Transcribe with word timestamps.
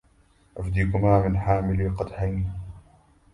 أفديكما 0.57 1.27
من 1.27 1.37
حاملي 1.39 1.87
قدحين 1.89 2.51